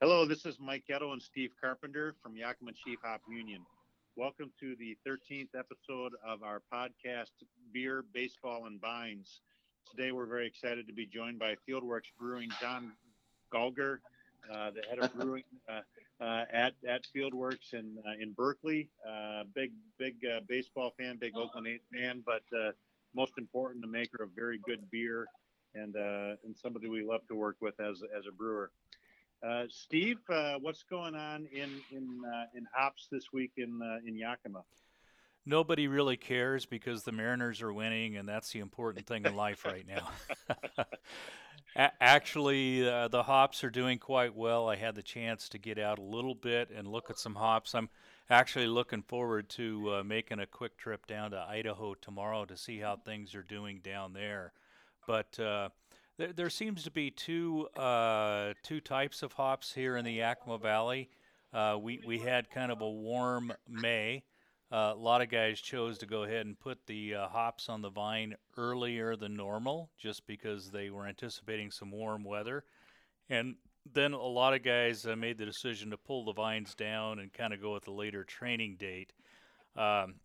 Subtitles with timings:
[0.00, 3.60] Hello, this is Mike Ghetto and Steve Carpenter from Yakima Chief Hop Union.
[4.16, 7.32] Welcome to the 13th episode of our podcast,
[7.70, 9.42] Beer, Baseball, and Vines.
[9.90, 12.92] Today, we're very excited to be joined by Fieldworks Brewing John
[13.52, 13.98] Gulger,
[14.50, 18.88] uh, the head of brewing uh, uh, at at Fieldworks in uh, in Berkeley.
[19.06, 22.40] Uh, big big uh, baseball fan, big Oakland A's fan, but
[23.14, 25.26] most important, the maker of very good beer
[25.74, 28.70] and and somebody we love to work with as as a brewer.
[29.68, 30.18] Steve,
[30.60, 32.22] what's going on in in
[32.54, 34.62] in hops this week in in Yakima?
[35.46, 39.64] nobody really cares because the Mariners are winning, and that's the important thing in life
[39.64, 40.08] right now.
[42.00, 44.68] Actually, uh, the hops are doing quite well.
[44.68, 47.74] I had the chance to get out a little bit and look at some hops.
[47.74, 47.88] I'm
[48.28, 52.78] actually looking forward to uh, making a quick trip down to Idaho tomorrow to see
[52.78, 54.52] how things are doing down there.
[55.06, 55.68] But uh,
[56.20, 60.58] there, there, seems to be two uh, two types of hops here in the Yakima
[60.58, 61.08] Valley.
[61.52, 64.22] Uh, we we had kind of a warm May.
[64.70, 67.80] Uh, a lot of guys chose to go ahead and put the uh, hops on
[67.80, 72.64] the vine earlier than normal just because they were anticipating some warm weather.
[73.30, 73.56] And
[73.90, 77.32] then a lot of guys uh, made the decision to pull the vines down and
[77.32, 79.12] kind of go with a later training date.
[79.74, 80.16] Um,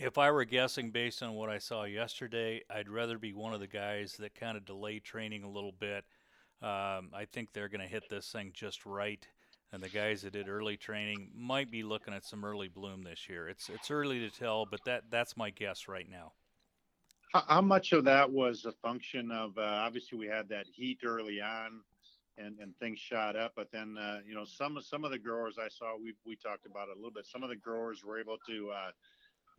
[0.00, 3.60] if I were guessing based on what I saw yesterday, I'd rather be one of
[3.60, 6.04] the guys that kind of delay training a little bit.
[6.62, 9.26] Um, I think they're going to hit this thing just right
[9.72, 13.28] and the guys that did early training might be looking at some early bloom this
[13.28, 13.48] year.
[13.48, 16.32] It's it's early to tell, but that that's my guess right now.
[17.32, 21.40] How, much of that was a function of uh, obviously we had that heat early
[21.40, 21.80] on,
[22.36, 25.56] and and things shot up, but then uh, you know some some of the growers
[25.58, 27.26] I saw we we talked about it a little bit.
[27.26, 28.70] Some of the growers were able to.
[28.70, 28.90] Uh,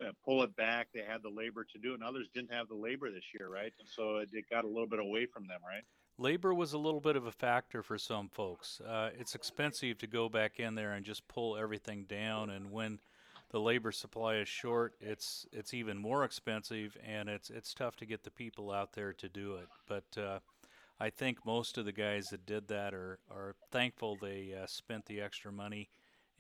[0.02, 0.88] uh, pull it back.
[0.94, 3.74] They had the labor to do and others didn't have the labor this year, right?
[3.80, 5.84] And so it, it got a little bit away from them, right?
[6.22, 8.80] labor was a little bit of a factor for some folks.
[8.82, 13.00] Uh, it's expensive to go back in there and just pull everything down, and when
[13.50, 18.06] the labor supply is short, it's it's even more expensive, and it's it's tough to
[18.06, 19.68] get the people out there to do it.
[19.88, 20.40] But uh,
[21.00, 25.06] I think most of the guys that did that are are thankful they uh, spent
[25.06, 25.90] the extra money,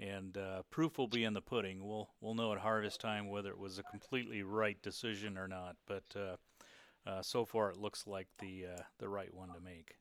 [0.02, 1.86] and uh, proof will be in the pudding.
[1.86, 5.76] We'll we'll know at harvest time whether it was a completely right decision or not.
[5.86, 9.96] But uh, uh, so far it looks like the uh, the right one to make.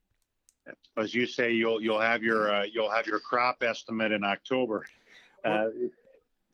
[0.96, 4.86] As you say, you'll you'll have your uh, you'll have your crop estimate in October.
[5.44, 5.70] We're,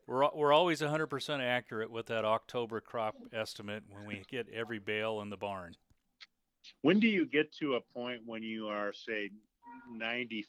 [0.07, 5.21] we're, we're always 100% accurate with that October crop estimate when we get every bale
[5.21, 5.75] in the barn.
[6.81, 9.31] When do you get to a point when you are, say,
[9.91, 10.43] 95%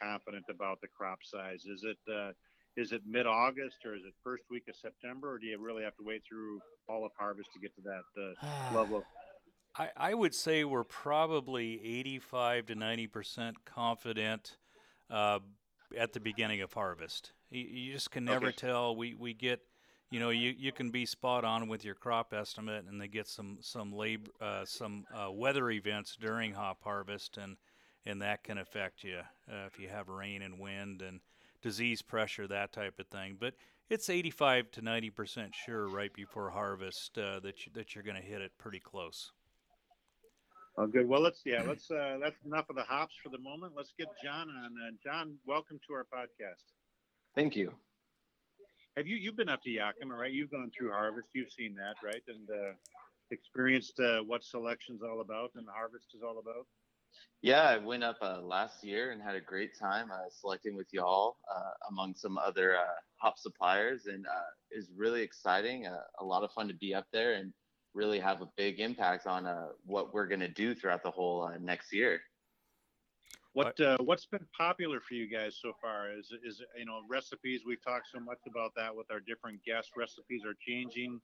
[0.00, 1.64] confident about the crop size?
[1.66, 2.32] Is it uh,
[2.76, 5.82] is it mid August or is it first week of September, or do you really
[5.82, 9.04] have to wait through all of harvest to get to that uh, level?
[9.78, 14.56] I, I would say we're probably 85 to 90 percent confident
[15.10, 15.38] uh,
[15.96, 17.32] at the beginning of harvest.
[17.50, 18.56] You, you just can never okay.
[18.56, 18.96] tell.
[18.96, 19.60] We we get,
[20.10, 23.26] you know, you, you can be spot on with your crop estimate, and they get
[23.26, 27.56] some some labor uh, some uh, weather events during hop harvest, and
[28.06, 29.18] and that can affect you
[29.50, 31.20] uh, if you have rain and wind and
[31.60, 33.36] disease pressure, that type of thing.
[33.38, 33.54] But
[33.90, 38.16] it's 85 to 90 percent sure right before harvest uh, that you, that you're going
[38.16, 39.32] to hit it pretty close.
[40.78, 41.08] Oh, good.
[41.08, 43.72] Well, let's yeah, let's uh, that's enough of the hops for the moment.
[43.76, 44.72] Let's get John on.
[44.72, 46.62] Uh, John, welcome to our podcast.
[47.34, 47.72] Thank you.
[48.96, 50.32] Have you you've been up to Yakima, right?
[50.32, 51.28] You've gone through harvest.
[51.34, 52.22] You've seen that, right?
[52.28, 52.72] And uh,
[53.30, 56.66] experienced uh, what selection's all about and harvest is all about.
[57.42, 60.88] Yeah, I went up uh, last year and had a great time uh, selecting with
[60.92, 65.86] y'all uh, among some other uh, hop suppliers, and uh, is really exciting.
[65.86, 67.52] Uh, a lot of fun to be up there and
[67.94, 69.46] really have a big impact on
[69.84, 72.20] what we're going to do throughout the whole next year.
[73.52, 76.12] What what's been popular for you guys so far?
[76.12, 77.62] Is is you know recipes?
[77.66, 79.92] We've talked so much about that with our different guests.
[79.96, 81.20] Recipes are changing.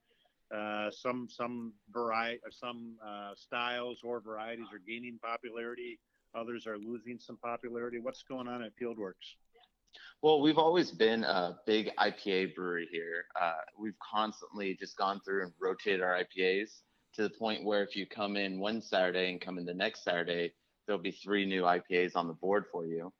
[0.55, 5.99] Uh, some some variety, some uh, styles or varieties are gaining popularity.
[6.35, 7.99] Others are losing some popularity.
[7.99, 9.37] What's going on at Fieldworks?
[10.23, 13.25] Well, we've always been a big IPA brewery here.
[13.41, 16.81] Uh, we've constantly just gone through and rotated our IPAs
[17.15, 20.05] to the point where if you come in one Saturday and come in the next
[20.05, 20.53] Saturday,
[20.87, 23.13] there'll be three new IPAs on the board for you.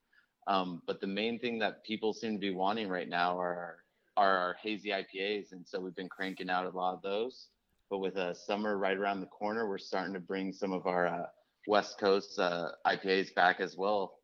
[0.47, 3.82] Um, but the main thing that people seem to be wanting right now are
[4.17, 7.49] are our hazy IPAs, and so we've been cranking out a lot of those.
[7.91, 10.87] But with a uh, summer right around the corner, we're starting to bring some of
[10.87, 11.27] our uh,
[11.67, 14.15] West Coast uh, IPAs back as well.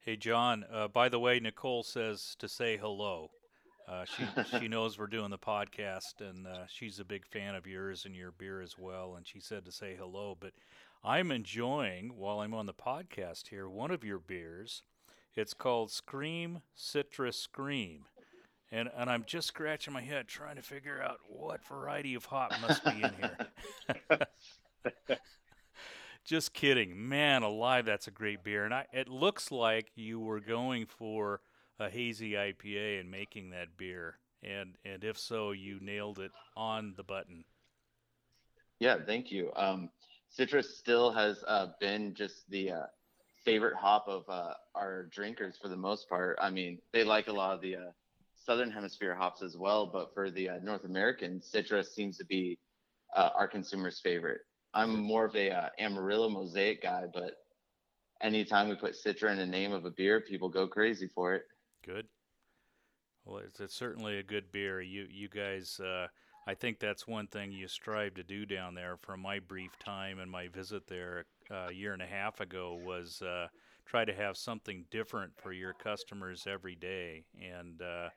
[0.00, 0.64] Hey, John.
[0.72, 3.30] Uh, by the way, Nicole says to say hello.
[3.88, 4.24] Uh, she
[4.58, 8.14] she knows we're doing the podcast, and uh, she's a big fan of yours and
[8.14, 9.14] your beer as well.
[9.16, 10.36] And she said to say hello.
[10.38, 10.52] But
[11.04, 14.82] I'm enjoying while I'm on the podcast here one of your beers
[15.36, 18.06] It's called Scream Citra Scream.
[18.72, 22.52] And, and I'm just scratching my head trying to figure out what variety of hop
[22.60, 23.12] must be in
[24.18, 24.26] here.
[26.24, 27.08] just kidding.
[27.08, 28.64] Man alive, that's a great beer.
[28.64, 31.40] And I, it looks like you were going for
[31.78, 34.18] a hazy IPA and making that beer.
[34.42, 37.44] And, and if so, you nailed it on the button.
[38.80, 39.52] Yeah, thank you.
[39.54, 39.90] Um,
[40.36, 42.86] Citra still has uh, been just the uh,
[43.44, 46.36] favorite hop of uh, our drinkers for the most part.
[46.40, 47.90] I mean, they like a lot of the uh,
[48.46, 52.58] southern hemisphere hops as well, but for the uh, North American, Citra seems to be
[53.14, 54.40] uh, our consumers' favorite.
[54.72, 57.32] I'm more of a Amarillo Mosaic guy, but
[58.22, 61.42] anytime we put Citra in the name of a beer, people go crazy for it.
[61.84, 62.06] Good.
[63.24, 64.80] Well, it's, it's certainly a good beer.
[64.80, 65.80] You you guys
[66.46, 68.96] I think that's one thing you strive to do down there.
[69.02, 72.78] From my brief time and my visit there uh, a year and a half ago,
[72.84, 73.48] was uh,
[73.84, 78.10] try to have something different for your customers every day, and uh,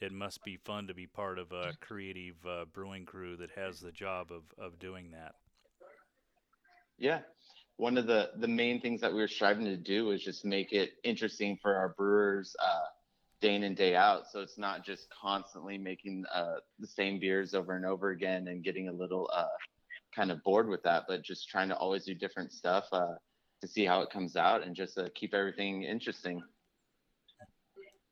[0.00, 3.80] it must be fun to be part of a creative uh, brewing crew that has
[3.80, 5.34] the job of of doing that.
[6.98, 7.20] Yeah,
[7.76, 10.72] one of the the main things that we were striving to do is just make
[10.72, 12.86] it interesting for our brewers uh,
[13.40, 14.26] day in and day out.
[14.30, 18.64] So it's not just constantly making uh, the same beers over and over again and
[18.64, 19.46] getting a little uh,
[20.14, 23.14] kind of bored with that, but just trying to always do different stuff uh,
[23.60, 26.42] to see how it comes out and just uh, keep everything interesting.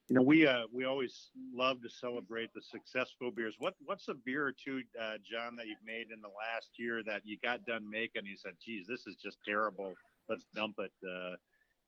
[0.09, 3.55] You know, we uh, we always love to celebrate the successful beers.
[3.59, 7.03] What what's a beer or two, uh, John, that you've made in the last year
[7.07, 8.27] that you got done making?
[8.27, 9.95] You said, "Geez, this is just terrible.
[10.29, 10.93] Let's dump it."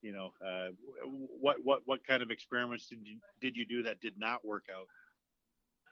[0.01, 0.69] you know, uh,
[1.05, 4.65] what what what kind of experiments did you did you do that did not work
[4.75, 4.87] out?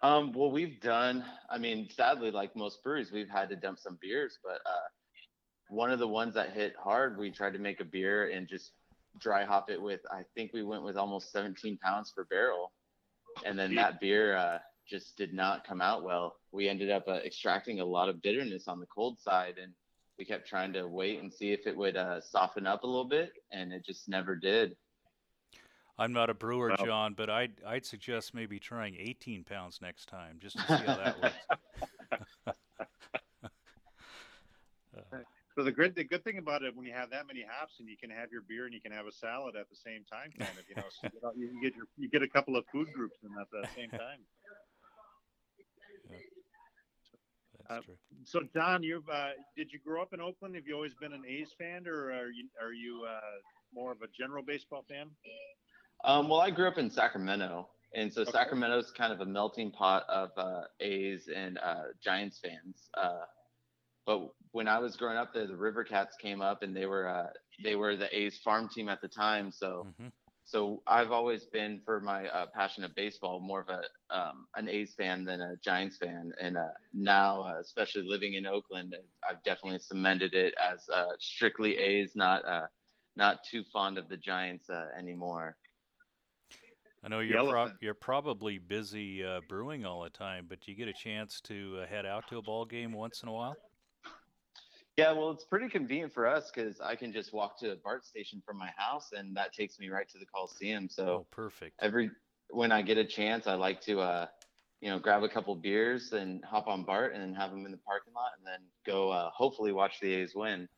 [0.08, 1.24] Um, well, we've done.
[1.50, 4.38] I mean, sadly, like most breweries, we've had to dump some beers.
[4.44, 4.88] But uh,
[5.70, 8.72] one of the ones that hit hard, we tried to make a beer and just
[9.20, 10.02] dry hop it with.
[10.12, 12.72] I think we went with almost 17 pounds per barrel,
[13.46, 16.38] and then that beer uh, just did not come out well.
[16.52, 19.74] We ended up uh, extracting a lot of bitterness on the cold side, and
[20.18, 23.08] we kept trying to wait and see if it would uh, soften up a little
[23.08, 24.76] bit, and it just never did.
[25.98, 30.08] I'm not a brewer, well, John, but I'd I'd suggest maybe trying 18 pounds next
[30.08, 31.36] time just to see how that works.
[35.56, 37.88] so the good the good thing about it when you have that many hops and
[37.88, 40.32] you can have your beer and you can have a salad at the same time,
[40.38, 42.92] kind of you know, so you, you get your you get a couple of food
[42.94, 44.20] groups in at the same time.
[47.70, 47.94] That's Uh,
[48.26, 50.56] so, Don, you uh, did you grow up in Oakland?
[50.56, 53.20] Have you always been an A's fan, or are you are you uh,
[53.74, 55.10] more of a general baseball fan?
[56.04, 58.32] Um, well, I grew up in Sacramento, and so okay.
[58.32, 62.90] Sacramento's kind of a melting pot of uh, A's and uh, Giants fans.
[64.06, 67.32] But when I was growing up there, the River Cats came up, and they were
[67.64, 69.52] they were the A's farm team at the time.
[69.52, 69.88] So.
[69.88, 70.08] Mm-hmm
[70.48, 74.70] so I've always been for my uh, passion of baseball more of a um, an
[74.70, 78.96] A's fan than a Giants fan, and uh, now uh, especially living in Oakland,
[79.28, 82.68] I've definitely cemented it as uh, strictly A's, not uh,
[83.16, 85.58] not too fond of the Giants uh, anymore.
[87.04, 90.88] I know you're pro- you're probably busy brewing all the time, but do you get
[90.88, 93.58] a chance to head out to a ball game once in a while?
[94.98, 98.06] Yeah, well, it's pretty convenient for us because I can just walk to a BART
[98.06, 100.88] station from my house, and that takes me right to the Coliseum.
[100.90, 101.76] So oh, perfect.
[101.82, 102.12] Every
[102.50, 104.28] when I get a chance, I like to, uh,
[104.80, 107.78] you know, grab a couple beers and hop on BART and have them in the
[107.78, 110.70] parking lot, and then go uh, hopefully watch the A's win.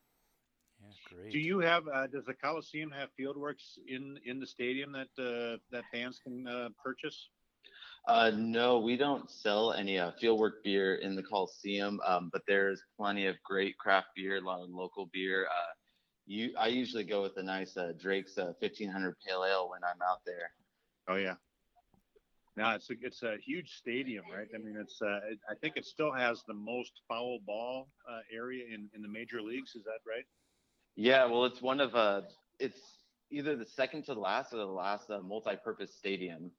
[0.81, 1.31] Yeah, great.
[1.31, 1.83] Do you have?
[1.87, 6.47] Uh, does the Coliseum have Fieldworks in in the stadium that uh, that fans can
[6.47, 7.29] uh, purchase?
[8.07, 12.81] Uh, no, we don't sell any uh, fieldwork beer in the Coliseum, um, but there's
[12.97, 15.45] plenty of great craft beer, a lot of local beer.
[15.45, 15.73] Uh,
[16.25, 20.01] you, I usually go with a nice uh, Drake's 1500 uh, Pale Ale when I'm
[20.01, 20.51] out there.
[21.09, 21.35] Oh yeah.
[22.55, 24.47] Now it's a it's a huge stadium, right?
[24.55, 27.89] I mean, it's uh, I think it still has the most foul ball
[28.33, 29.75] area in in the major leagues.
[29.75, 30.25] Is that right?
[30.95, 32.21] Yeah, well, it's one of uh,
[32.57, 32.79] it's
[33.31, 36.51] either the second to the last or the last multi-purpose stadium.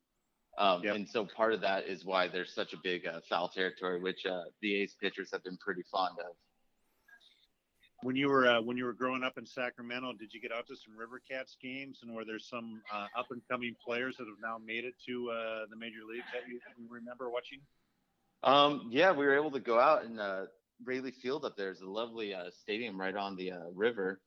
[0.59, 0.97] Um, yep.
[0.97, 4.27] And so part of that is why there's such a big uh, foul territory, which
[4.27, 6.35] uh, the A's pitchers have been pretty fond of.
[8.03, 10.67] When you were uh, when you were growing up in Sacramento, did you get out
[10.69, 14.27] to some River Cats games, and were there some uh, up and coming players that
[14.27, 17.59] have now made it to uh, the major leagues that you, you remember watching?
[18.45, 20.43] Um, yeah, we were able to go out and uh,
[20.85, 24.21] Raley Field up there is a lovely stadium right on the river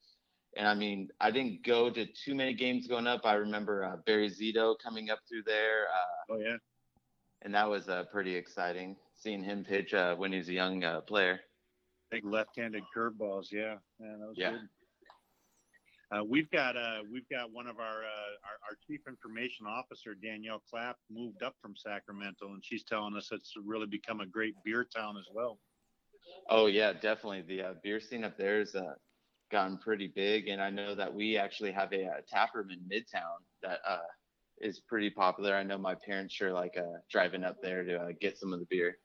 [0.58, 3.22] and I mean, I didn't go to too many games going up.
[3.26, 5.88] I remember uh, Barry Zito coming up through there.
[5.88, 6.58] Uh, oh yeah,
[7.42, 10.84] and that was uh, pretty exciting seeing him pitch uh, when he was a young
[10.84, 11.40] uh, player.
[12.10, 14.52] Big left-handed curveballs, yeah, man, that was yeah.
[14.52, 14.60] good.
[16.12, 20.14] Uh, we've got uh, we've got one of our, uh, our, our chief information officer
[20.14, 24.56] Danielle Clapp moved up from Sacramento, and she's telling us it's really become a great
[24.66, 25.58] beer town as well.
[26.50, 27.44] Oh yeah, definitely.
[27.44, 28.94] The uh, beer scene up there is uh,
[29.52, 32.80] gotten pretty big, and I know that we actually have a, a tap room in
[32.80, 34.00] Midtown that uh,
[34.60, 35.56] is pretty popular.
[35.56, 38.60] I know my parents are like uh, driving up there to uh, get some of
[38.60, 38.98] the beer.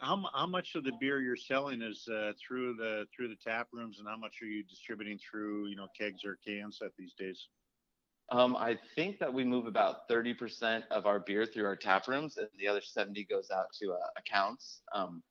[0.00, 3.68] How, how much of the beer you're selling is uh, through the through the tap
[3.72, 7.14] rooms, and how much are you distributing through you know kegs or cans at these
[7.18, 7.48] days?
[8.30, 12.36] Um, I think that we move about 30% of our beer through our tap rooms,
[12.36, 14.82] and the other 70 goes out to uh, accounts.
[14.94, 15.22] Um,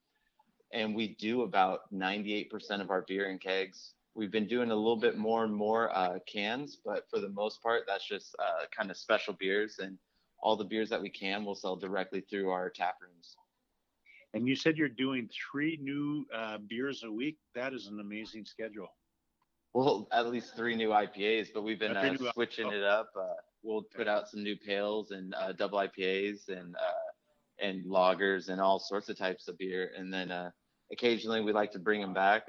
[0.74, 2.50] and we do about 98%
[2.82, 3.94] of our beer in kegs.
[4.16, 7.62] We've been doing a little bit more and more uh, cans, but for the most
[7.62, 9.80] part, that's just uh, kind of special beers.
[9.80, 9.98] And
[10.42, 13.38] all the beers that we can, we'll sell directly through our tap rooms.
[14.34, 17.38] And you said you're doing three new uh, beers a week.
[17.56, 18.90] That is an amazing schedule.
[19.74, 23.10] Well, at least three new IPAs, but we've been uh, switching it up.
[23.16, 26.76] Uh, we'll put out some new pails and uh, double IPAs and
[27.62, 29.92] and lagers and all sorts of types of beer.
[29.98, 30.32] And then
[30.92, 32.48] occasionally we like to bring them back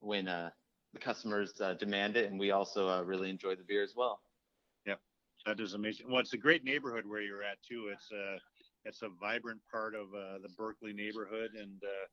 [0.00, 0.50] when uh,
[0.92, 4.20] the customers uh, demand it, and we also uh, really enjoy the beer as well.
[4.86, 5.00] Yep,
[5.46, 6.06] that is amazing.
[6.10, 7.90] Well, it's a great neighborhood where you're at too.
[7.92, 8.38] It's a uh,
[8.84, 12.06] it's a vibrant part of uh, the Berkeley neighborhood, and uh,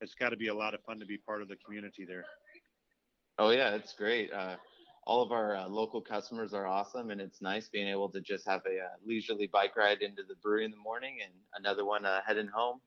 [0.00, 2.24] it's got to be a lot of fun to be part of the community there.
[3.38, 4.30] Oh yeah, it's great.
[5.06, 8.62] All of our local customers are awesome, and it's nice being able to just have
[8.66, 12.80] a leisurely bike ride into the brewery in the morning and another one heading home.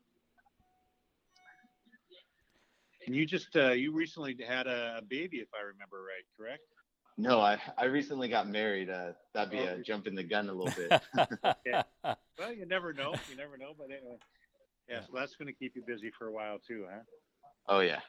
[3.06, 6.64] And you just uh, you recently had a baby, if I remember right, correct?
[7.18, 8.90] No, I I recently got married.
[8.90, 11.02] Uh, that'd be a jump in the gun a little bit.
[11.66, 11.84] yeah.
[12.04, 13.16] Well, you never know.
[13.30, 13.74] You never know.
[13.78, 14.18] But anyway,
[14.90, 15.02] yeah.
[15.02, 17.00] So that's going to keep you busy for a while too, huh?
[17.70, 18.02] Oh yeah.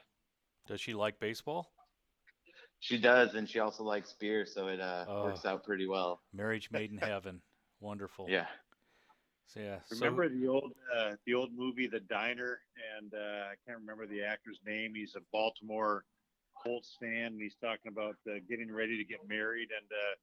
[0.67, 1.71] Does she like baseball?
[2.79, 5.23] She does, and she also likes beer, so it uh, oh.
[5.25, 6.21] works out pretty well.
[6.33, 7.41] Marriage made in heaven.
[7.81, 8.27] Wonderful.
[8.29, 8.45] Yeah.
[9.47, 9.79] So, yeah.
[9.91, 12.59] Remember so, the old uh, the old movie The Diner,
[12.97, 14.93] and uh, I can't remember the actor's name.
[14.95, 16.05] He's a Baltimore
[16.63, 20.15] Colts fan, and he's talking about uh, getting ready to get married, and uh,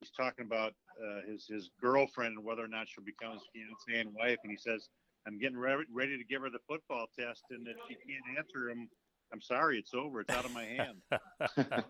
[0.00, 4.00] he's talking about uh, his his girlfriend and whether or not she'll become his fiance
[4.00, 4.38] and wife.
[4.44, 4.88] And he says,
[5.26, 8.70] "I'm getting re- ready to give her the football test, and if she can't answer
[8.70, 8.88] him,
[9.32, 10.20] I'm sorry, it's over.
[10.20, 11.02] It's out of my hand."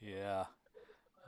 [0.00, 0.44] yeah,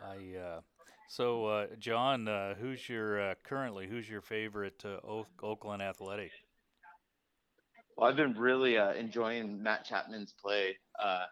[0.03, 0.39] I.
[0.39, 0.61] Uh,
[1.09, 4.99] so, uh, John, uh, who's your uh, currently who's your favorite uh,
[5.43, 6.33] Oakland Athletic?
[7.97, 10.77] Well, I've been really uh, enjoying Matt Chapman's play.
[11.01, 11.27] Uh,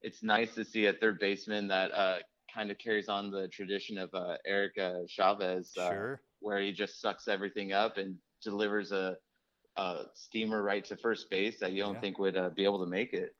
[0.00, 2.22] it's nice to see a third baseman that
[2.54, 4.10] kind of carries on the tradition of
[4.46, 6.20] Eric Chavez, sure.
[6.40, 9.16] where he just sucks everything up and delivers a,
[9.76, 12.00] a steamer right to first base that you don't yeah.
[12.00, 13.34] think would be able to make it.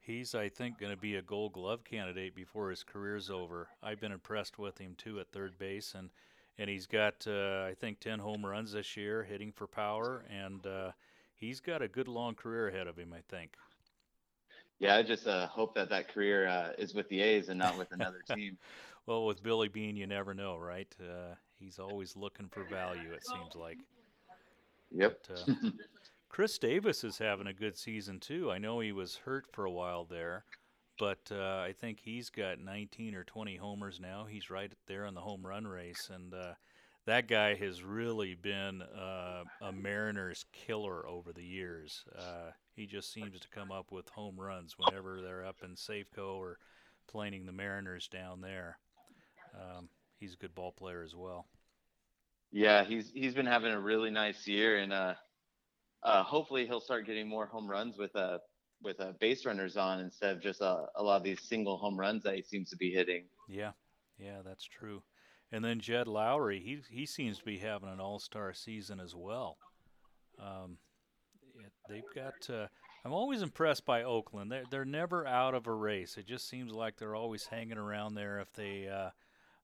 [0.00, 3.68] He's, I think, going to be a Gold Glove candidate before his career's over.
[3.82, 6.08] I've been impressed with him too at third base, and
[6.56, 10.66] and he's got, uh, I think, ten home runs this year, hitting for power, and
[10.66, 10.92] uh,
[11.36, 13.12] he's got a good long career ahead of him.
[13.12, 13.52] I think.
[14.78, 17.76] Yeah, I just uh, hope that that career uh, is with the A's and not
[17.76, 18.56] with another team.
[19.06, 20.88] well, with Billy Beane, you never know, right?
[20.98, 23.12] Uh, he's always looking for value.
[23.12, 23.78] It seems like.
[24.92, 25.20] Yep.
[25.28, 25.70] But, uh,
[26.28, 28.50] Khris Davis is having a good season too.
[28.50, 30.44] I know he was hurt for a while there,
[30.98, 34.26] but uh, I think he's got 19 or 20 homers now.
[34.28, 36.54] He's right there in the home run race, and uh,
[37.06, 42.04] that guy has really been uh, a Mariners killer over the years.
[42.16, 46.36] Uh, he just seems to come up with home runs whenever they're up in Safeco
[46.36, 46.58] or
[47.08, 48.78] playing the Mariners down there.
[49.54, 49.88] Um,
[50.20, 51.46] he's a good ball player as well.
[52.50, 55.14] Yeah, he's he's been having a really nice year, and uh,
[56.02, 58.38] uh, hopefully he'll start getting more home runs with uh
[58.82, 61.98] with uh, base runners on instead of just uh, a lot of these single home
[61.98, 63.24] runs that he seems to be hitting.
[63.48, 63.72] Yeah,
[64.18, 65.02] yeah, that's true.
[65.50, 69.14] And then Jed Lowrie, he he seems to be having an All Star season as
[69.14, 69.58] well.
[70.38, 70.78] Um,
[71.58, 72.48] it, they've got.
[72.48, 72.68] Uh,
[73.04, 74.52] I'm always impressed by Oakland.
[74.52, 76.16] They're they're never out of a race.
[76.18, 78.40] It just seems like they're always hanging around there.
[78.40, 79.10] If they uh, uh,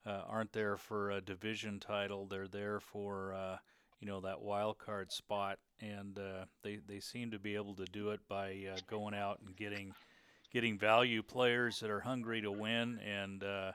[0.06, 3.56] aren't there for a division title, they're there for uh,
[4.00, 7.87] you know that wild card spot, and uh, they they seem to be able to
[7.87, 9.94] do it by uh, going out and getting
[10.52, 13.73] getting value players that are hungry to win and uh,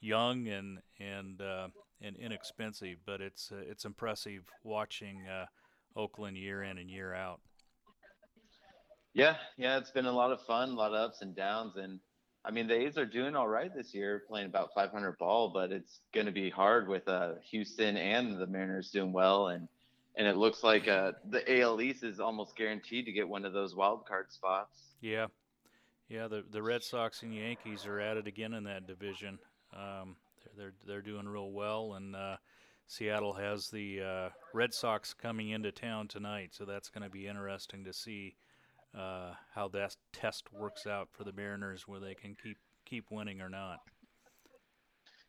[0.00, 1.68] young and and uh,
[2.00, 2.98] and inexpensive.
[3.04, 5.46] But it's uh, it's impressive watching uh,
[5.96, 7.40] Oakland year in and year out.
[9.14, 12.00] Yeah, yeah, it's been a lot of fun, a lot of ups and downs, and
[12.44, 15.70] I mean, the A's are doing all right this year, playing about 500 ball, but
[15.70, 19.68] it's going to be hard with uh, Houston and the Mariners doing well, and
[20.16, 23.52] and it looks like uh, the AL East is almost guaranteed to get one of
[23.52, 24.78] those wild card spots.
[25.00, 25.26] Yeah,
[26.08, 29.38] Yeah, the the Red Sox and Yankees are at it again in that division.
[29.74, 30.16] Um,
[30.56, 32.36] they're, they're doing real well, and uh,
[32.86, 37.26] Seattle has the uh, Red Sox coming into town tonight, so that's going to be
[37.26, 38.34] interesting to see
[38.96, 43.40] uh, how that test works out for the Mariners, where they can keep keep winning
[43.40, 43.78] or not.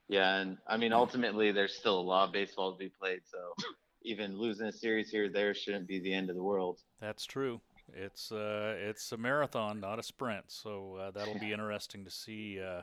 [0.09, 3.53] Yeah, and I mean, ultimately, there's still a lot of baseball to be played, so
[4.03, 6.79] even losing a series here or there shouldn't be the end of the world.
[6.99, 7.61] That's true.
[7.93, 10.45] It's uh, it's a marathon, not a sprint.
[10.47, 12.81] So uh, that'll be interesting to see uh,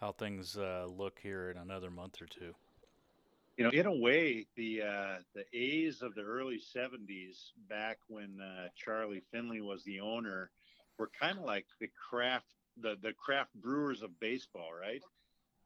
[0.00, 2.54] how things uh, look here in another month or two.
[3.56, 8.40] You know, in a way, the uh, the A's of the early '70s, back when
[8.40, 10.50] uh, Charlie Finley was the owner,
[10.98, 12.46] were kind of like the craft
[12.80, 15.02] the the craft brewers of baseball, right?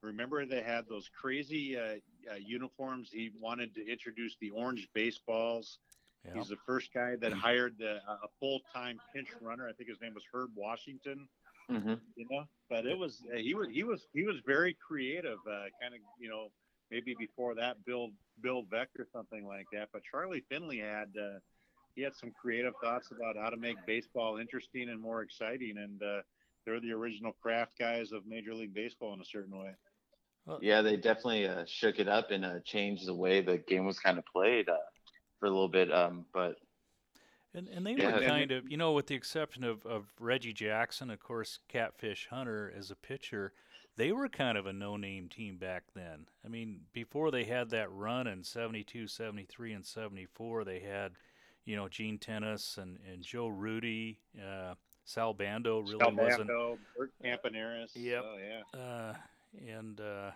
[0.02, 1.97] Remember, they had those crazy uh,
[2.38, 3.11] uniforms.
[3.11, 5.78] He wanted to introduce the orange baseballs.
[6.35, 9.68] He's the first guy that hired the, a full time pinch runner.
[9.68, 11.28] I think his name was Herb Washington.
[11.71, 11.95] Mm-hmm.
[12.16, 15.38] You know, but it was uh, he was he was he was very creative.
[15.47, 16.49] Uh, kind of you know
[16.90, 18.11] maybe before that Bill
[18.42, 19.88] Bill Veeck or something like that.
[19.92, 21.38] But Charlie Finley had uh,
[21.95, 25.78] he had some creative thoughts about how to make baseball interesting and more exciting.
[25.78, 26.21] And uh,
[26.64, 29.75] they're the original craft guys of Major League Baseball in a certain way.
[30.62, 33.99] Yeah, they definitely uh, shook it up and uh, changed the way the game was
[33.99, 34.71] kind of played.
[34.71, 34.76] Uh,
[35.38, 35.92] for a little bit.
[35.92, 36.57] Um, but
[37.54, 40.52] and and they yeah, were kind of you know, with the exception of of Reggie
[40.52, 43.52] Jackson, of course, Catfish Hunter as a pitcher.
[43.99, 46.28] They were kind of a no-name team back then.
[46.45, 51.14] I mean, before they had that run in 72, 73, and 74, they had,
[51.64, 54.21] you know, Gene Tenace and, and Joe Rudi.
[54.40, 54.75] Uh,
[55.05, 56.47] Sal Bando really Sal wasn't.
[56.47, 57.90] Bando, Bert Campaneris.
[57.97, 58.25] Yep.
[58.25, 58.81] Oh, yeah.
[58.81, 59.14] Uh,
[59.69, 60.31] and uh,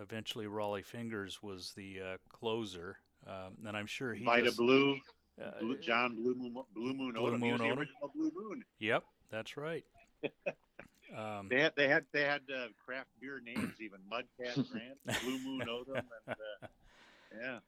[0.00, 2.98] eventually Rollie Fingers was the uh, closer.
[3.26, 4.98] Um, and I'm sure he Vida just, Blue,
[5.42, 8.62] uh, Blue, John Blue Moon, Blue Moon Blue Moon the original Blue Moon.
[8.78, 9.84] Yep, that's right.
[11.16, 15.38] um, they had they had they had uh, craft beer names even Mudcat Grant, Blue
[15.38, 16.66] Moon Odom, and uh,
[17.40, 17.58] yeah.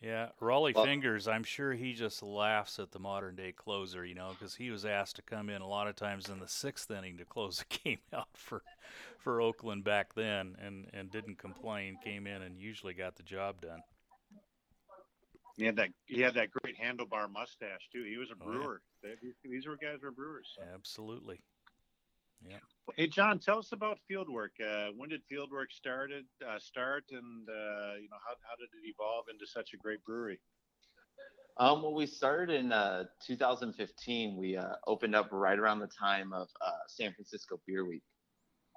[0.00, 4.14] Yeah, Rollie well, Fingers, I'm sure he just laughs at the modern day closer, you
[4.14, 6.90] know, because he was asked to come in a lot of times in the sixth
[6.90, 8.62] inning to close the game out for
[9.18, 11.96] for Oakland back then, and and didn't complain.
[12.04, 13.80] Came in and usually got the job done.
[15.56, 15.88] He had that.
[16.04, 18.04] He had that great handlebar mustache too.
[18.04, 18.82] He was a brewer.
[19.04, 19.14] Oh, yeah.
[19.22, 20.48] these, these were guys were brewers.
[20.56, 20.62] So.
[20.74, 21.40] Absolutely.
[22.46, 22.58] Yeah.
[22.94, 24.60] Hey John, tell us about fieldwork.
[24.64, 28.88] Uh, when did fieldwork started uh, start, and uh, you know how how did it
[28.88, 30.38] evolve into such a great brewery?
[31.58, 34.36] Um, well, we started in uh, 2015.
[34.36, 38.02] We uh, opened up right around the time of uh, San Francisco Beer Week.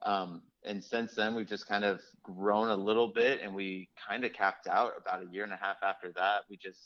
[0.04, 4.24] Um, and since then, we've just kind of grown a little bit and we kind
[4.24, 6.43] of capped out about a year and a half after that.
[6.50, 6.80] We just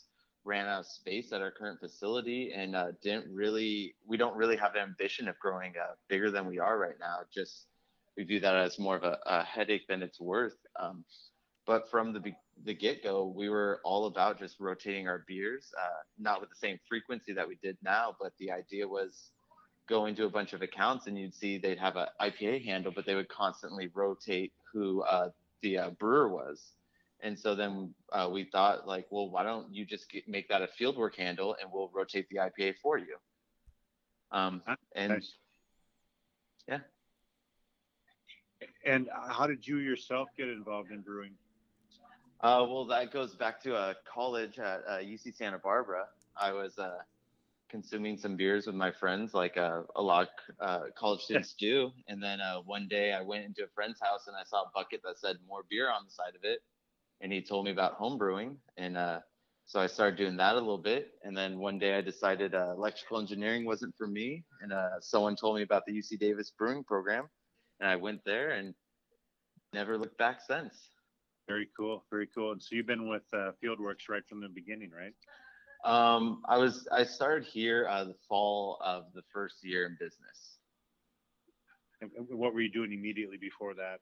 [0.46, 4.58] ran out of space at our current facility and uh, didn't really, we don't really
[4.58, 7.20] have ambition of growing uh, bigger than we are right now.
[7.34, 7.68] Just
[8.18, 10.56] we view that as more of a, a headache than it's worth.
[10.80, 11.04] Um,
[11.66, 12.34] but from the
[12.66, 16.56] the get go, we were all about just rotating our beers, uh, not with the
[16.56, 19.32] same frequency that we did now, but the idea was
[19.90, 23.06] go into a bunch of accounts and you'd see they'd have an IPA handle, but
[23.06, 25.30] they would constantly rotate who uh,
[25.62, 26.74] the uh, brewer was.
[27.24, 30.62] And so then uh, we thought like, well, why don't you just get, make that
[30.62, 33.16] a fieldwork handle and we'll rotate the IPA for you.
[34.32, 34.62] Um,
[34.96, 35.34] and nice.
[36.68, 36.80] yeah.
[38.86, 41.32] And how did you yourself get involved in brewing?
[42.42, 46.08] Uh, well, that goes back to a uh, college at UC uh, Santa Barbara.
[46.36, 46.98] I was uh,
[47.70, 50.28] consuming some beers with my friends, like uh, a lot
[50.60, 51.92] of uh, college students do.
[52.10, 54.72] And then uh, one day I went into a friend's house and I saw a
[54.76, 56.60] bucket that said more beer on the side of it.
[57.24, 58.58] And he told me about home brewing.
[58.78, 59.20] And uh,
[59.66, 61.14] so I started doing that a little bit.
[61.24, 64.44] And then one day I decided uh, electrical engineering wasn't for me.
[64.62, 67.30] And uh, someone told me about the UC Davis brewing program.
[67.80, 68.76] And I went there and
[69.74, 70.90] never looked back since.
[71.48, 72.04] Very cool.
[72.12, 72.52] Very cool.
[72.52, 75.14] And so you've been with Fieldworks right from the beginning, right?
[75.84, 80.60] Um, I was I started here uh, the fall of the first year in business.
[82.02, 84.00] And what were you doing immediately before that?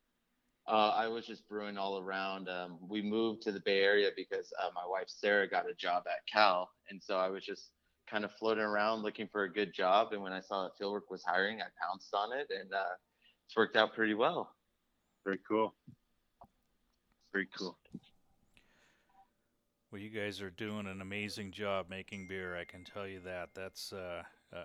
[0.72, 2.48] Uh, I was just brewing all around.
[2.48, 6.04] Um, we moved to the Bay Area because uh, my wife Sarah got a job
[6.08, 7.72] at Cal, and so I was just
[8.10, 10.14] kind of floating around looking for a good job.
[10.14, 12.96] And when I saw that Fieldwork was hiring, I pounced on it, and uh,
[13.46, 14.56] it's worked out pretty well.
[15.26, 15.76] Very cool.
[17.34, 17.78] Very cool.
[19.92, 22.56] Well, you guys are doing an amazing job making beer.
[22.56, 23.50] I can tell you that.
[23.54, 24.24] That's uh,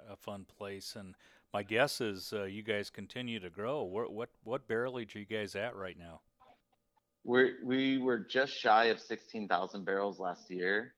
[0.09, 1.17] a fun place, and
[1.57, 3.83] my guess is uh, you guys continue to grow.
[3.83, 6.21] What what what barrelage are you guys at right now?
[7.25, 10.93] We we were just shy of sixteen thousand barrels last year,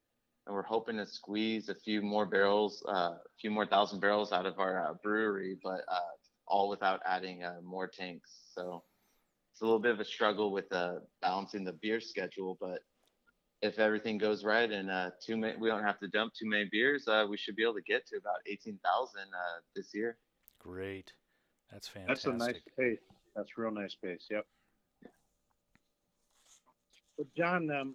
[0.45, 4.33] and we're hoping to squeeze a few more barrels, uh, a few more thousand barrels
[4.33, 5.57] out of our uh, brewery.
[5.63, 6.11] But uh,
[6.49, 8.41] all without adding uh, more tanks.
[8.53, 8.83] So
[9.53, 12.81] it's a little bit of a struggle with uh, balancing the beer schedule, but
[13.63, 16.69] if everything goes right and uh, two ma- we don't have to dump too many
[16.71, 18.81] beers, uh, we should be able to get to about 18,000
[19.21, 19.27] uh,
[19.77, 20.17] this year.
[20.59, 21.13] Great.
[21.73, 22.33] That's fantastic.
[22.33, 22.99] That's a nice pace.
[23.37, 24.27] That's real nice pace.
[24.31, 24.47] Yep.
[27.17, 27.95] But John, um,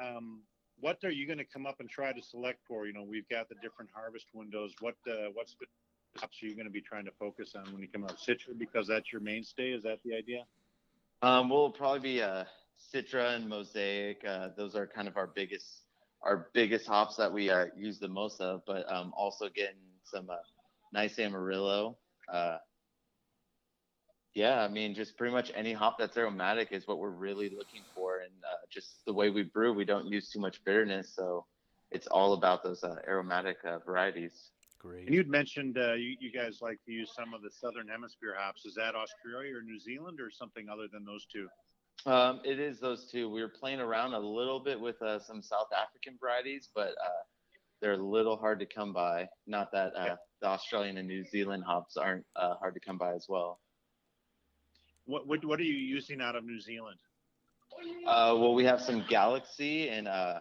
[0.00, 0.40] um,
[0.80, 2.86] what are you going to come up and try to select for?
[2.86, 4.74] You know, we've got the different harvest windows.
[4.80, 5.66] What uh, what's the
[6.20, 8.18] hops are you going to be trying to focus on when you come out?
[8.18, 9.70] Citra, because that's your mainstay.
[9.70, 10.44] Is that the idea?
[11.22, 12.44] Um, we'll probably be uh,
[12.94, 14.22] Citra and Mosaic.
[14.26, 15.84] Uh, those are kind of our biggest
[16.22, 18.62] our biggest hops that we uh, use the most of.
[18.66, 20.36] But um, also getting some uh,
[20.92, 21.98] nice Amarillo.
[22.32, 22.58] Uh,
[24.34, 27.82] yeah, I mean, just pretty much any hop that's aromatic is what we're really looking
[27.94, 28.18] for.
[28.18, 31.12] And uh, just the way we brew, we don't use too much bitterness.
[31.14, 31.46] So
[31.90, 34.50] it's all about those uh, aromatic uh, varieties.
[34.78, 35.06] Great.
[35.06, 38.36] And you'd mentioned uh, you, you guys like to use some of the Southern Hemisphere
[38.38, 38.64] hops.
[38.64, 41.48] Is that Australia or New Zealand or something other than those two?
[42.06, 43.28] Um, it is those two.
[43.28, 47.24] We were playing around a little bit with uh, some South African varieties, but uh,
[47.80, 49.28] they're a little hard to come by.
[49.46, 53.14] Not that uh, the Australian and New Zealand hops aren't uh, hard to come by
[53.14, 53.60] as well.
[55.06, 56.98] What, what what are you using out of New Zealand?
[58.06, 60.40] Uh, well, we have some Galaxy, and uh,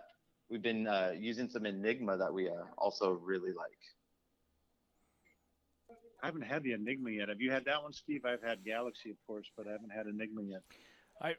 [0.49, 3.69] we've been uh, using some Enigma that we uh, also really like.
[6.21, 7.29] I haven't had the Enigma yet.
[7.29, 8.25] Have you had that one, Steve?
[8.25, 10.61] I've had Galaxy, of course, but I haven't had Enigma yet.
[11.21, 11.35] I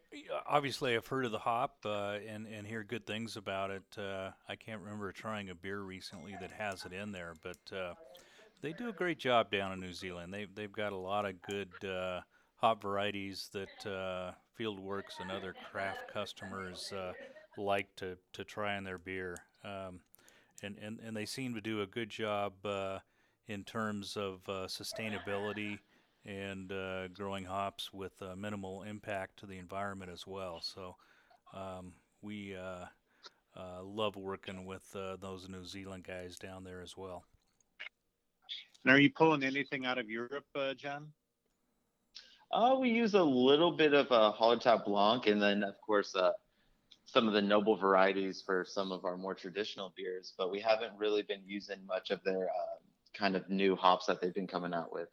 [0.47, 3.85] obviously I've heard of the hop uh, and and hear good things about it.
[3.97, 7.95] Uh, I can't remember trying a beer recently that has it in there, but uh,
[8.61, 10.35] they do a great job down in New Zealand.
[10.35, 12.21] They they've got a lot of good uh,
[12.57, 17.13] hop varieties that uh, Fieldworks and other craft customers uh,
[17.57, 19.37] like to to try in their beer.
[19.65, 20.01] Um,
[20.61, 22.53] and, and, and they seem to do a good job
[23.47, 25.79] in terms of sustainability
[26.29, 30.61] and uh, growing hops with uh, minimal impact to the environment as well.
[30.61, 30.95] So
[31.55, 32.85] um, we uh,
[33.57, 37.25] uh love working with uh, those New Zealand guys down there as well.
[38.85, 41.09] And are you pulling anything out of Europe, uh, John?
[42.53, 46.15] Oh, we use a little bit of a Hallertau Blanc, and then of course
[47.07, 50.35] some of the noble varieties for some of our more traditional beers.
[50.37, 52.49] But we haven't really been using much of their
[53.15, 55.09] kind of new hops that they've been coming out with.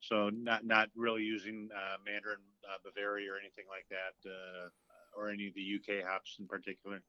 [0.00, 4.68] So not not really using uh, Mandarin uh, Bavaria or anything like that, uh,
[5.16, 7.02] or any of the UK hops in particular.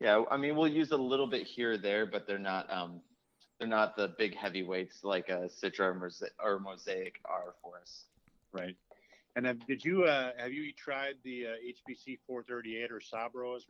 [0.00, 3.00] Yeah, I mean we'll use a little bit here or there, but they're not um,
[3.58, 5.94] they're not the big heavyweights like a uh, Citra
[6.42, 8.06] or, Mosaic, are for us.
[8.52, 8.74] Right.
[9.36, 13.64] And have, did you uh, have you tried the HBC uh, 438 or Sabro as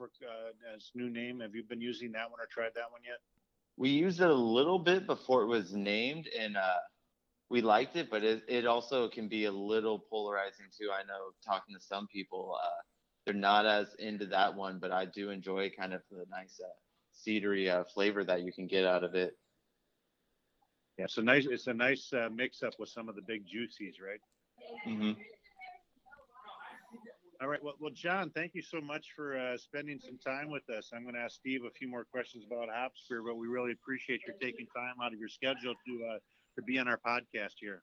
[0.75, 1.41] as new name?
[1.41, 3.19] Have you been using that one or tried that one yet?
[3.77, 6.57] We used it a little bit before it was named, and
[7.51, 10.91] we liked it, but it, it also can be a little polarizing too.
[10.93, 12.83] I know talking to some people, uh,
[13.27, 16.69] they're not as into that one, but I do enjoy kind of the nice uh,
[17.13, 19.37] cedary uh, flavor that you can get out of it.
[20.97, 23.45] Yeah, it's a nice it's a nice uh, mix up with some of the big
[23.47, 24.21] juicies, right?
[24.87, 25.21] Mm-hmm.
[27.43, 27.63] All right.
[27.65, 30.91] Well, well, John, thank you so much for uh, spending some time with us.
[30.95, 34.21] I'm going to ask Steve a few more questions about Hopsphere, but we really appreciate
[34.27, 36.19] your taking time out of your schedule to uh,
[36.61, 37.83] to be on our podcast here.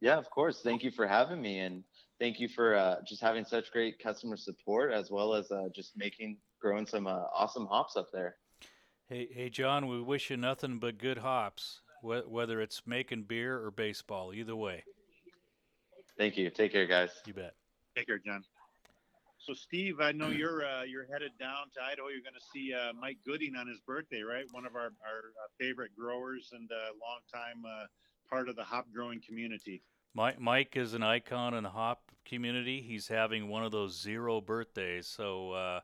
[0.00, 0.60] Yeah, of course.
[0.62, 1.84] Thank you for having me, and
[2.18, 5.92] thank you for uh, just having such great customer support, as well as uh, just
[5.96, 8.36] making growing some uh, awesome hops up there.
[9.08, 9.88] Hey, hey, John.
[9.88, 14.32] We wish you nothing but good hops, wh- whether it's making beer or baseball.
[14.34, 14.84] Either way.
[16.18, 16.50] Thank you.
[16.50, 17.10] Take care, guys.
[17.26, 17.54] You bet.
[17.96, 18.42] Take care, John.
[19.38, 22.08] So, Steve, I know you're uh, you're headed down to Idaho.
[22.08, 24.44] You're going to see uh, Mike Gooding on his birthday, right?
[24.52, 27.86] One of our our uh, favorite growers and uh, longtime uh,
[28.32, 29.82] part of the hop growing community.
[30.14, 32.80] Mike, Mike is an icon in the hop community.
[32.80, 35.80] He's having one of those zero birthdays, so uh,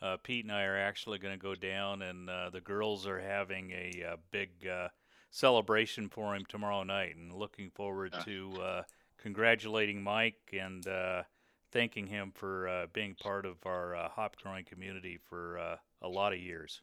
[0.00, 3.20] uh, Pete and I are actually going to go down, and uh, the girls are
[3.20, 4.88] having a, uh, big uh,
[5.30, 8.22] celebration for him tomorrow night, and looking forward ah.
[8.24, 8.82] to uh,
[9.18, 10.86] congratulating Mike and
[11.70, 15.56] thanking him for being part of our hop growing community for
[16.02, 16.80] a lot of years.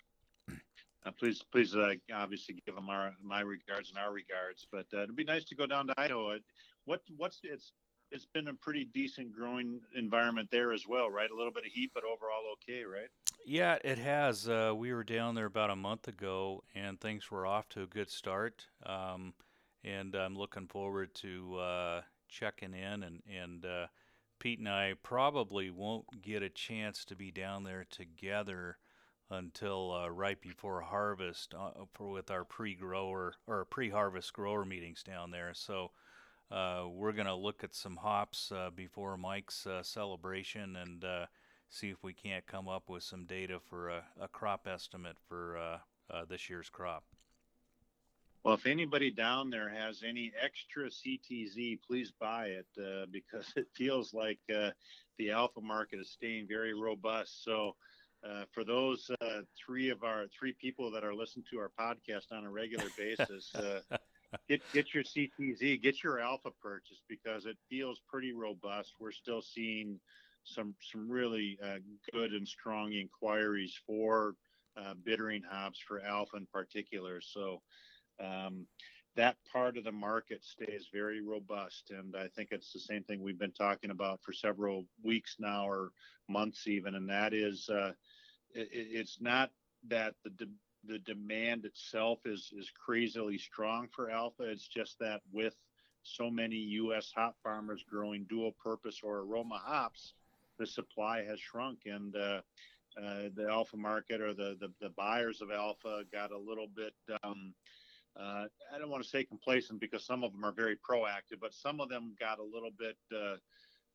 [1.09, 4.67] Uh, please, please, uh, obviously give them our my regards and our regards.
[4.71, 6.37] But uh, it'd be nice to go down to Idaho.
[6.85, 7.73] What what's it's
[8.11, 11.29] it's been a pretty decent growing environment there as well, right?
[11.29, 13.09] A little bit of heat, but overall okay, right?
[13.45, 14.47] Yeah, it has.
[14.47, 17.87] Uh, we were down there about a month ago, and things were off to a
[17.87, 18.65] good start.
[18.85, 19.33] Um,
[19.83, 23.65] and I'm looking forward to uh, checking in and and.
[23.65, 23.87] Uh,
[24.39, 28.77] Pete and I probably won't get a chance to be down there together
[29.31, 35.31] until uh, right before harvest uh, for with our pre-grower or pre-harvest grower meetings down
[35.31, 35.51] there.
[35.53, 35.91] So
[36.51, 41.25] uh, we're going to look at some hops uh, before Mike's uh, celebration and uh,
[41.69, 45.79] see if we can't come up with some data for a, a crop estimate for
[46.27, 47.03] this year's crop.
[48.43, 52.65] Well, if anybody down there has any extra CTZ, please buy it
[53.11, 57.43] because it feels like the alpha market is staying very robust.
[57.43, 57.75] So,
[58.27, 62.31] uh, for those uh, three of our three people that are listening to our podcast
[62.31, 63.79] on a regular basis, uh,
[64.49, 68.93] get get your CTZ, get your alpha purchase because it feels pretty robust.
[68.99, 69.99] We're still seeing
[70.43, 71.79] some some really uh,
[72.13, 74.35] good and strong inquiries for
[75.03, 77.19] bittering hops for alpha in particular.
[77.19, 77.61] So
[78.23, 78.65] um,
[79.15, 81.91] that part of the market stays very robust.
[81.91, 85.67] And I think it's the same thing we've been talking about for several weeks now
[85.67, 85.91] or
[86.29, 86.95] months even.
[86.95, 87.91] And that is, uh,
[88.53, 89.51] it, it's not
[89.87, 90.45] that the, de-
[90.85, 94.43] the demand itself is, is crazily strong for alpha.
[94.43, 95.55] It's just that with
[96.03, 97.11] so many U.S.
[97.15, 100.13] hop farmers growing dual purpose or aroma hops,
[100.57, 101.79] the supply has shrunk.
[101.85, 102.41] And, uh,
[102.97, 106.93] uh, the alpha market or the, the, the buyers of alpha got a little bit
[107.23, 107.53] um,
[108.19, 111.53] uh, I don't want to say complacent because some of them are very proactive, but
[111.53, 112.97] some of them got a little bit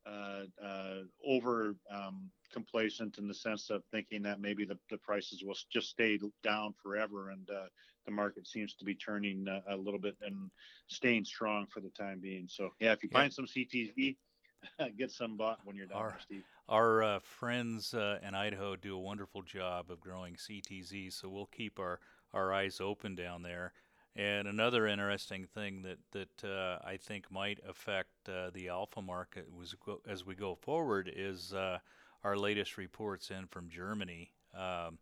[0.05, 4.97] uh, uh, uh, over um, complacent in the sense of thinking that maybe the, the
[4.97, 7.65] prices will just stay down forever and uh,
[8.05, 10.49] the market seems to be turning uh, a little bit and
[10.87, 12.47] staying strong for the time being.
[12.47, 13.19] So, yeah, if you yeah.
[13.19, 14.15] find some CTZ,
[14.97, 16.43] get some bought when you're done, our, Steve.
[16.69, 21.99] Our friends in Idaho do a wonderful job of growing CTZ, so we'll keep our,
[22.33, 23.73] our eyes open down there.
[24.15, 29.51] And another interesting thing that that uh, I think might affect uh, the alpha market
[29.53, 29.75] was
[30.07, 31.79] as we go forward is uh,
[32.23, 34.31] our latest reports in from Germany.
[34.53, 34.99] Um,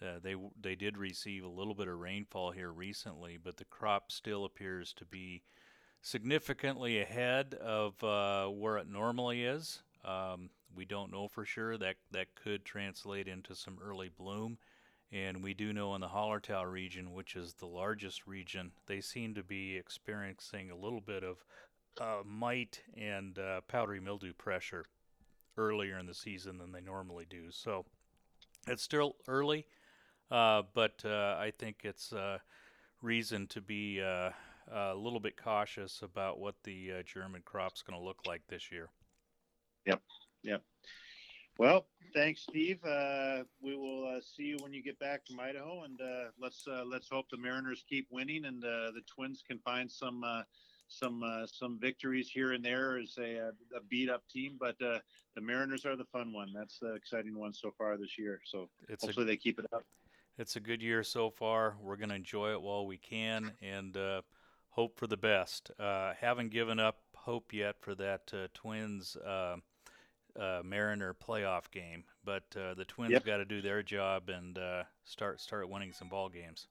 [0.00, 4.12] uh, they they did receive a little bit of rainfall here recently, but the crop
[4.12, 5.42] still appears to be
[6.00, 9.82] significantly ahead of uh, where it normally is.
[10.04, 11.76] Um, we don't know for sure.
[11.78, 14.58] That that could translate into some early bloom.
[15.12, 19.34] And we do know in the Hallertau region, which is the largest region, they seem
[19.34, 21.44] to be experiencing a little bit of
[22.00, 24.86] uh, mite and uh, powdery mildew pressure
[25.58, 27.50] earlier in the season than they normally do.
[27.50, 27.84] So
[28.66, 29.66] it's still early,
[30.30, 32.38] uh, but uh, I think it's uh,
[33.02, 34.30] reason to be uh,
[34.72, 38.88] a little bit cautious about what the German crop's going to look like this year.
[39.84, 40.00] Yep,
[40.42, 40.62] yep.
[41.58, 42.78] Well, thanks, Steve.
[42.84, 46.66] Uh, we will uh, see you when you get back from Idaho, and uh, let's
[46.66, 50.42] uh, let's hope the Mariners keep winning and uh, the Twins can find some uh,
[50.88, 54.56] some some victories here and there as a, a beat up team.
[54.58, 55.00] But the
[55.40, 56.52] Mariners are the fun one.
[56.54, 58.40] That's the exciting one so far this year.
[58.44, 59.84] So it's hopefully a, they keep it up.
[60.38, 61.76] It's a good year so far.
[61.80, 63.96] We're going to enjoy it while we can and
[64.70, 65.70] hope for the best.
[65.78, 69.16] haven't given up hope yet for that Twins
[70.38, 73.24] uh, Mariner playoff game, but uh, the Twins yep.
[73.24, 76.66] got to do their job and uh, start start winning some ball games.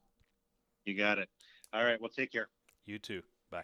[0.86, 1.30] You got it.
[1.74, 2.00] All right.
[2.00, 2.48] Well, take care.
[2.86, 3.22] You too.
[3.52, 3.64] Bye.